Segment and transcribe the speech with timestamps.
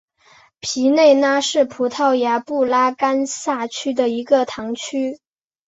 [0.61, 5.19] 皮内拉是葡萄牙布拉干萨区的一个堂区。